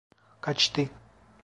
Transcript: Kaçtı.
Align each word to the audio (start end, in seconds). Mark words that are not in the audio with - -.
Kaçtı. 0.41 0.89